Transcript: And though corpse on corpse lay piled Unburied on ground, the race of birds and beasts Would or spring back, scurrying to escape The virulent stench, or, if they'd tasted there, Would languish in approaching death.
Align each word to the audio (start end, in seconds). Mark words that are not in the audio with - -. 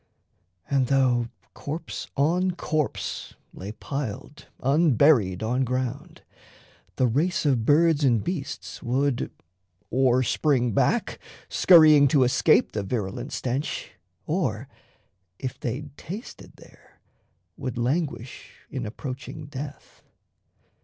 And 0.67 0.87
though 0.87 1.27
corpse 1.53 2.07
on 2.17 2.53
corpse 2.55 3.35
lay 3.53 3.71
piled 3.73 4.47
Unburied 4.61 5.43
on 5.43 5.63
ground, 5.63 6.23
the 6.95 7.05
race 7.05 7.45
of 7.45 7.65
birds 7.67 8.03
and 8.03 8.23
beasts 8.23 8.81
Would 8.81 9.29
or 9.91 10.23
spring 10.23 10.71
back, 10.71 11.19
scurrying 11.49 12.07
to 12.07 12.23
escape 12.23 12.71
The 12.71 12.81
virulent 12.81 13.31
stench, 13.31 13.91
or, 14.25 14.67
if 15.37 15.59
they'd 15.59 15.95
tasted 15.97 16.53
there, 16.55 16.99
Would 17.57 17.77
languish 17.77 18.55
in 18.71 18.87
approaching 18.87 19.45
death. 19.45 20.01